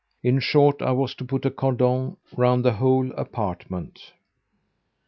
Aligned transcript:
In 0.23 0.39
short, 0.39 0.81
I 0.81 0.93
was 0.93 1.13
to 1.13 1.23
put 1.25 1.45
a 1.45 1.51
cordon 1.51 2.17
round 2.35 2.65
the 2.65 2.73
whole 2.73 3.11
apartment. 3.11 4.13